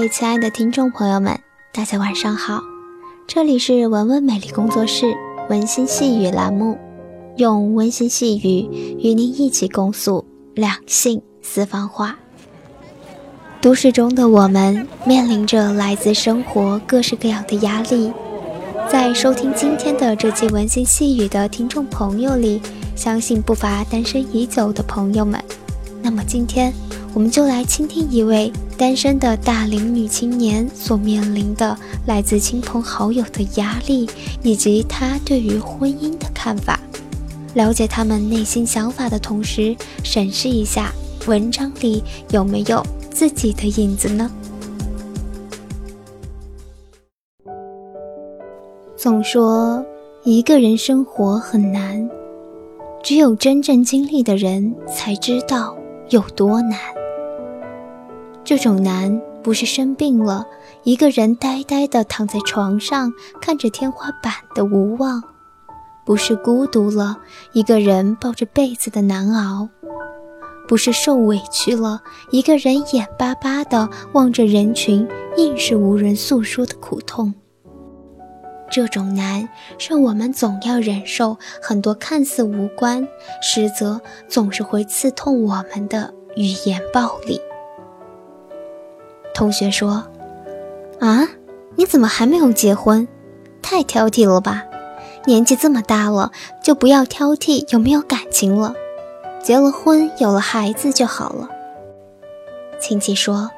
[0.00, 1.38] 位亲爱的听众朋友们，
[1.74, 2.62] 大家晚上好，
[3.26, 5.14] 这里是文文美丽工作室
[5.50, 6.78] 温馨细语栏目，
[7.36, 10.24] 用温馨细语与您一起共诉
[10.54, 12.18] 两性私房话。
[13.60, 18.10] 都市中的我们面临着来自生活各式各样的压力，
[18.90, 22.62] 在收听今天的这期温馨细语的听众朋友里，
[22.96, 25.38] 相信不乏单身已久的朋友们。
[26.00, 26.72] 那么今天。
[27.12, 31.76] 我们就来倾听一位单身的大龄女青年所面临的
[32.06, 34.08] 来自亲朋好友的压力，
[34.42, 36.78] 以及她对于婚姻的看法。
[37.54, 40.92] 了解他们内心想法的同时，审视一下
[41.26, 44.30] 文章里有没有自己的影子呢？
[48.96, 49.84] 总说
[50.22, 52.08] 一个人生活很难，
[53.02, 55.76] 只有真正经历的人才知道
[56.10, 56.78] 有多难。
[58.50, 60.44] 这种难不是生病了，
[60.82, 65.20] 一个人呆呆地躺在床上看着天花板的无望；
[66.04, 67.16] 不是孤独了，
[67.52, 69.68] 一个人抱着被子的难熬；
[70.66, 77.32] 不是受委屈了，一个人眼巴巴地望着人群，硬是无人诉说的苦痛。
[78.68, 79.48] 这种难，
[79.78, 83.06] 是我们总要忍受很多看似无关，
[83.40, 87.40] 实则总是会刺痛我们的语言暴力。
[89.40, 90.04] 同学说
[91.00, 91.26] ：“啊，
[91.74, 93.08] 你怎么还没有结婚？
[93.62, 94.64] 太挑剔了吧！
[95.24, 96.30] 年纪这么大了，
[96.62, 98.74] 就不要挑剔有没有感情了。
[99.42, 101.48] 结了婚，有了孩子就好了。”
[102.78, 103.50] 亲戚说：“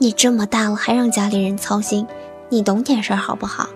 [0.00, 2.06] 你这么大了，还让家里人操心，
[2.48, 3.68] 你懂点事儿好不好？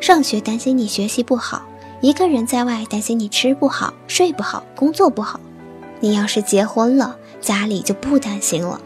[0.00, 1.62] 上学担心你学习不好，
[2.00, 5.40] 一个人在外担心你吃不好、睡不好、工作不好。
[5.98, 8.80] 你要是结婚了，家里就不担心了。”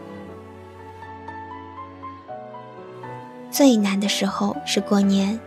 [3.53, 5.39] 最难的时候是过年，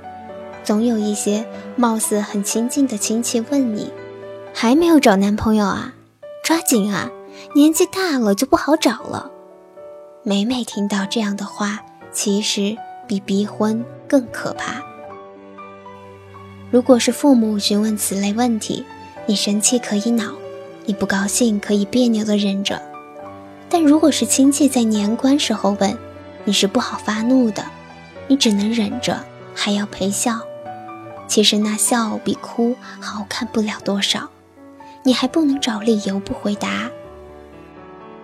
[0.63, 3.93] 总有一些貌似很亲近的亲戚问你
[4.55, 5.93] ：“还没有找男朋友啊？
[6.45, 7.11] 抓紧啊！
[7.57, 9.29] 年纪大了就不好找了。”
[10.23, 11.81] 每每听到这样的话，
[12.13, 12.77] 其实
[13.09, 14.81] 比逼婚更可怕。
[16.71, 18.85] 如果是父母询问此类问题，
[19.27, 20.33] 你生气可以恼，
[20.85, 22.77] 你不高兴可以别扭的忍着；
[23.69, 25.99] 但如果是亲戚在年关时候问，
[26.45, 27.65] 你是不好发怒的。
[28.29, 30.41] 你只能忍着，还要陪笑。
[31.29, 34.29] 其实那笑比哭好看不了多少，
[35.03, 36.91] 你还不能找理由不回答。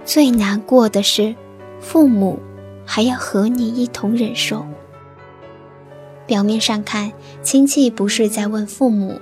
[0.04, 1.34] 最难过的是，
[1.80, 2.38] 父母
[2.86, 4.66] 还要和你一同忍受。
[6.26, 7.12] 表面上看，
[7.42, 9.20] 亲戚不是在问父母，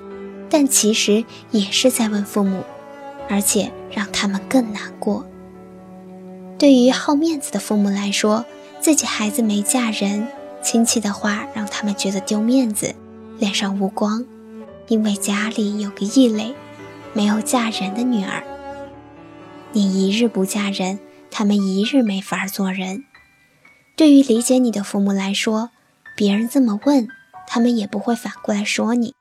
[0.51, 2.63] 但其实也是在问父母，
[3.29, 5.27] 而且让他们更难过。
[6.59, 8.45] 对于好面子的父母来说，
[8.81, 10.29] 自己孩子没嫁人。
[10.63, 12.95] 亲戚的话让他们觉得丢面子，
[13.39, 14.25] 脸上无光，
[14.89, 16.55] 因为家里有个异类，
[17.13, 18.45] 没有嫁人的女儿。
[19.73, 20.99] 你一日不嫁人，
[21.31, 23.05] 他们一日没法做人。
[23.97, 25.71] 对于理解你的父母来说，
[26.17, 27.09] 别人这么问，
[27.47, 29.15] 他们也不会反过来说你。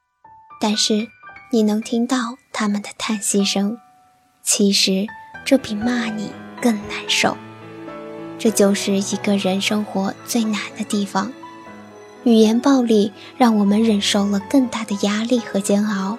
[0.60, 1.08] 但是
[1.52, 3.78] 你能听到他们的叹息声，
[4.44, 5.08] 其实
[5.46, 7.38] 这比骂你更难受。
[8.40, 11.32] 这就是一个人生活最难的地方，
[12.24, 16.18] 语言暴力让我们忍受了更大的压力和煎熬，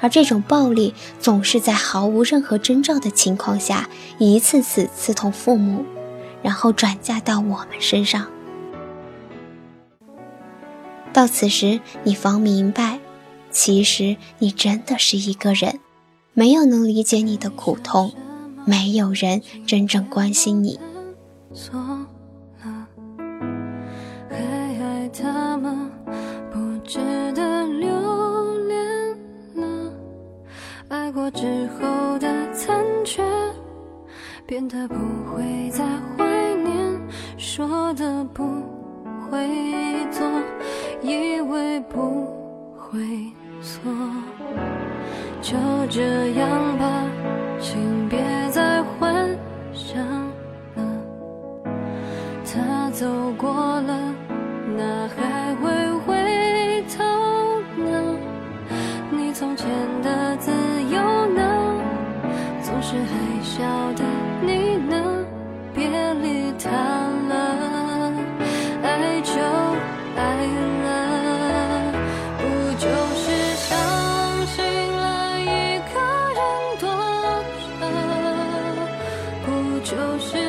[0.00, 3.88] 而这种暴力总是在毫无任何征兆的情况下，
[4.18, 5.86] 一次次刺痛父母，
[6.42, 8.26] 然后转嫁到我们身上。
[11.14, 13.00] 到此时，你方明白，
[13.50, 15.80] 其实你真的是一个人，
[16.34, 18.12] 没有能理解你的苦痛，
[18.66, 20.78] 没有人真正关心你。
[21.54, 21.78] 错
[22.62, 22.86] 了，
[24.28, 25.90] 还爱他吗？
[26.52, 26.98] 不值
[27.34, 27.88] 得留
[28.66, 29.18] 恋
[29.56, 29.92] 了。
[30.88, 33.22] 爱过之后的残缺，
[34.46, 34.94] 变得不
[35.30, 35.84] 会再
[36.16, 37.00] 怀念，
[37.36, 38.44] 说的不
[39.30, 40.26] 会做，
[41.02, 42.26] 以为不
[42.76, 43.00] 会
[43.62, 43.90] 错，
[45.40, 45.56] 就
[45.88, 47.04] 这样吧，
[47.58, 48.18] 请别
[79.90, 80.47] 就是？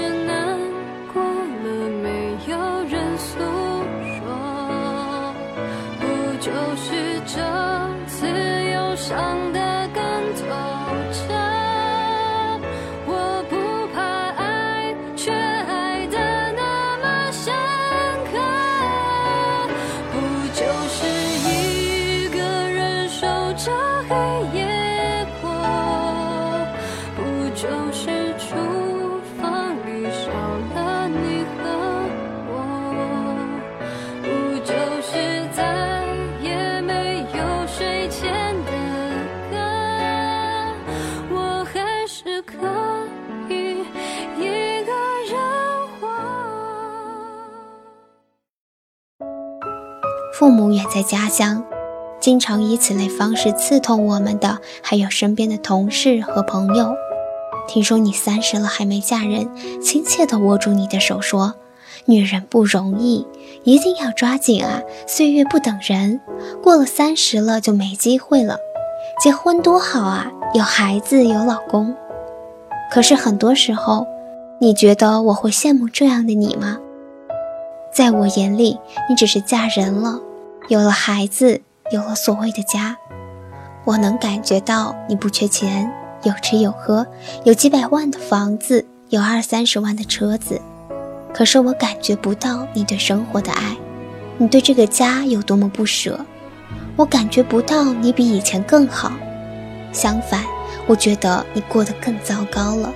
[50.40, 51.66] 父母远在家乡，
[52.22, 56.94] 经常以此类方式刺痛我们的，还有身边的同事和朋友。
[57.68, 59.50] 听说你三十了还没嫁人，
[59.82, 61.56] 亲切地握住你的手说
[62.08, 63.28] ：“女人不容易，
[63.66, 64.82] 一定要抓紧啊！
[65.06, 66.22] 岁月不等人，
[66.64, 68.58] 过了三十了就没机会了。
[69.22, 71.94] 结婚多好啊，有孩子有老公。
[72.94, 74.08] 可是很多时候，
[74.62, 76.78] 你觉得我会羡慕这样的你吗？
[77.92, 80.18] 在我眼里，你只是嫁人了。”
[80.70, 82.96] 有了孩子，有了所谓的家，
[83.86, 87.08] 我能感觉到你不缺钱，有吃有喝，
[87.44, 90.62] 有几百万的房子，有二三十万的车子。
[91.34, 93.76] 可是我感觉不到你对生活的爱，
[94.38, 96.20] 你对这个家有多么不舍。
[96.96, 99.12] 我感觉不到你比以前更好，
[99.92, 100.44] 相反，
[100.86, 102.94] 我觉得你过得更糟糕了。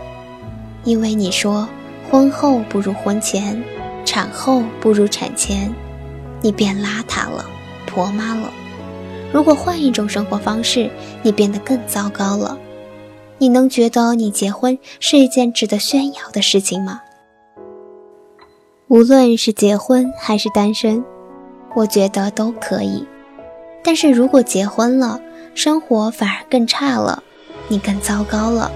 [0.84, 1.68] 因为你说
[2.12, 3.64] 婚后不如婚前，
[4.06, 5.74] 产后不如产前，
[6.40, 7.44] 你变邋遢了。
[7.94, 8.52] 婆妈了，
[9.32, 10.90] 如果换一种生活方式，
[11.22, 12.58] 你变得更糟糕了。
[13.38, 17.02] 你能觉得你结婚是一件值得炫耀的事情吗？
[18.88, 21.04] 无论是结婚还是单身，
[21.76, 23.06] 我觉得都可以。
[23.84, 25.20] 但是如果结婚了，
[25.56, 27.22] 生活反而更差了，
[27.68, 28.72] 你更糟糕了，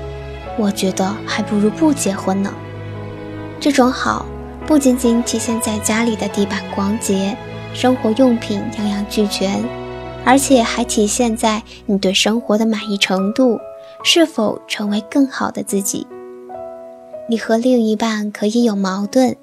[0.58, 2.54] 我觉得还不如不结婚呢。
[3.60, 4.25] 这种好，
[4.66, 7.38] 不仅仅体现在家里的地板光洁。
[7.74, 9.64] 生活用品样样俱全，
[10.25, 13.60] 而且还体现在你对生活的满意程度，
[14.04, 16.06] 是否成为更好的自己。
[17.30, 19.36] 你和另一半可以有矛盾，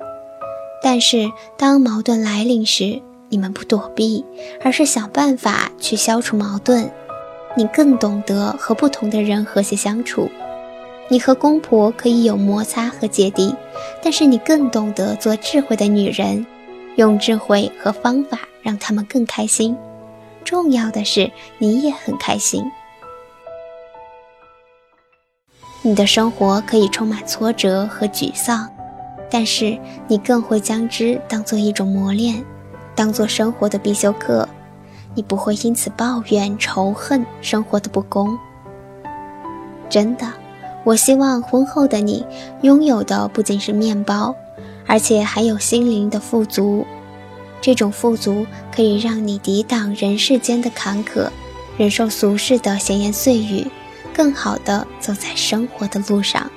[0.82, 4.24] 但是当矛盾来临时，你们不躲避，
[4.62, 6.90] 而是想办法去消除矛盾。
[7.56, 10.28] 你更懂得和不同的人和谐相处。
[11.08, 13.54] 你和公婆可以有摩擦和芥蒂，
[14.02, 16.44] 但是你更懂得做智慧的女人。
[16.96, 19.76] 用智慧和方法让他们更开心，
[20.44, 22.64] 重要的是你也很开心。
[25.82, 28.68] 你的生活可以充满挫折和沮丧，
[29.28, 32.42] 但是你更会将之当做一种磨练，
[32.94, 34.48] 当做生活的必修课。
[35.16, 38.36] 你不会因此抱怨仇恨生活的不公。
[39.88, 40.26] 真的，
[40.84, 42.26] 我希望婚后的你
[42.62, 44.34] 拥有的不仅是面包。
[44.86, 46.86] 而且还有心灵的富足，
[47.60, 51.28] 这种富足可以让你抵挡人世间的坎坷，
[51.78, 53.66] 忍受俗世的闲言碎语，
[54.14, 56.50] 更好的走在生活的路上。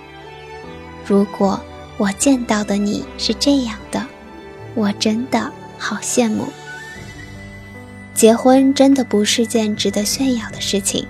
[1.06, 1.60] 如果
[1.98, 4.06] 我见到的你是这样的，
[4.76, 6.46] 我真的好羡慕。
[8.14, 11.08] 结婚真的不是件值得炫耀的事情，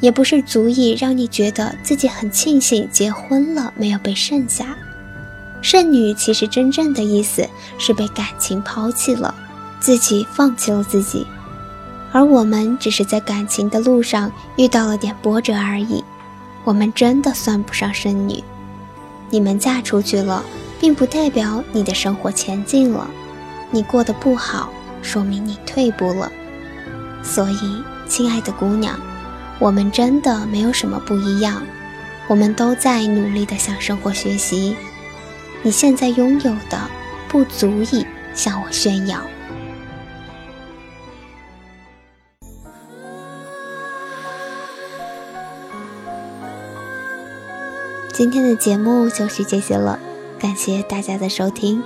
[0.00, 4.76] 也不是足以让你觉得自己很庆幸结婚了，没有被剩下。
[5.62, 7.48] 剩女其实真正的意思
[7.78, 9.34] 是被感情抛弃了，
[9.78, 11.26] 自己放弃了自己，
[12.12, 16.02] 而我们只是在感情的路上遇到了点波折而已。
[16.64, 18.42] 我们真的算不上剩女。
[19.30, 20.42] 你们嫁出去了，
[20.80, 23.08] 并不代表你的生活前进了。
[23.70, 24.70] 你过得不好，
[25.02, 26.30] 说明你退步了。
[27.22, 28.98] 所以，亲爱的姑娘，
[29.58, 31.62] 我们真的没有什么不一样，
[32.28, 34.74] 我们都在努力的向生活学习。
[35.62, 36.90] 你现在拥有的
[37.28, 39.20] 不足以向我炫耀。
[48.12, 49.98] 今天的节目就是这些了，
[50.38, 51.82] 感谢大家的收听。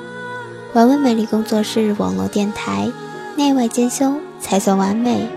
[0.73, 2.91] 玩玩美丽工作室网络电台，
[3.37, 5.29] 内外兼修才算完美，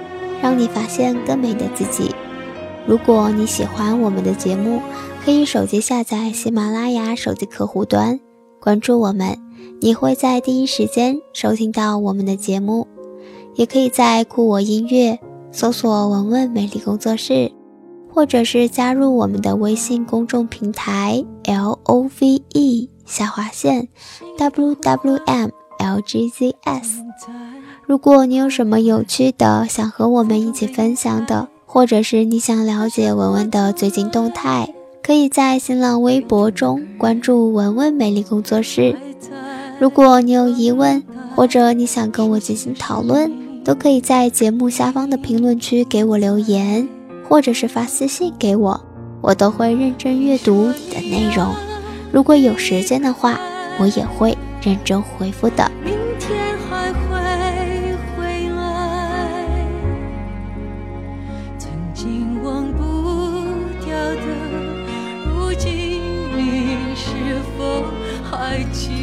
[0.42, 2.16] 让你发现更美的自己。
[2.88, 4.82] 如果你喜欢我们的节目，
[5.24, 8.20] 可以手机下载喜马拉雅手机客户端。
[8.68, 9.40] 关注我们，
[9.80, 12.86] 你会在第一时间收听到我们的节目。
[13.56, 15.18] 也可以在酷我音乐
[15.54, 17.50] 搜索“文文美丽工作室”，
[18.14, 23.88] 或者是加入我们的微信公众平台 “l o v e 下划线
[24.38, 27.02] w w m l g z s”。
[27.86, 34.74] 如果你有什么有趣的想和我们一起分享的，或者是你想了解文文的最近动态，
[35.08, 38.94] 可以在新浪微博中关注文文美丽工作室。
[39.80, 41.02] 如果你有疑问，
[41.34, 43.32] 或者你想跟我进行讨论，
[43.64, 46.90] 都可以在节目下方的评论区给我留言，
[47.26, 48.82] 或者是发私信给我，
[49.22, 51.56] 我都会认真阅读你的内容。
[52.12, 53.40] 如果有时间的话，
[53.80, 55.72] 我也会认真回复的。
[68.50, 68.97] 爱情